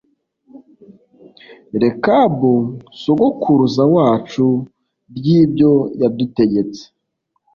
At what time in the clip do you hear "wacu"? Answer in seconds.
3.93-4.47